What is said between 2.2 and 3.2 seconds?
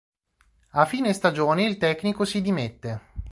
si dimette.